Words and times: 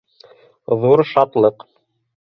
Ҙур 0.85 1.05
шатлыҡ 1.13 1.69